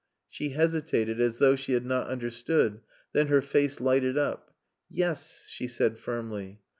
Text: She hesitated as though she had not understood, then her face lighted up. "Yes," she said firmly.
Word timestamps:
She 0.27 0.49
hesitated 0.53 1.21
as 1.21 1.37
though 1.37 1.55
she 1.55 1.73
had 1.73 1.85
not 1.85 2.07
understood, 2.07 2.81
then 3.13 3.27
her 3.27 3.43
face 3.43 3.79
lighted 3.79 4.17
up. 4.17 4.51
"Yes," 4.89 5.45
she 5.47 5.67
said 5.67 5.99
firmly. 5.99 6.59